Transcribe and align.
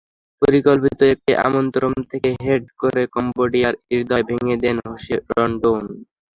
পরিকল্পিত 0.41 0.99
একটি 1.13 1.31
আক্রমণ 1.39 2.01
থেকে 2.11 2.29
হেড 2.43 2.63
করে 2.81 3.01
কলম্বিয়ার 3.13 3.75
হৃদয় 3.87 4.23
ভেঙে 4.29 4.55
দেন 4.63 4.77
হোসে 4.85 5.15
রনডন। 5.31 5.83